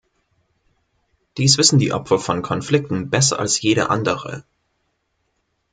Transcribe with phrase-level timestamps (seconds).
[1.37, 4.43] Dies wissen die Opfer von Konflikten besser als jeder Andere.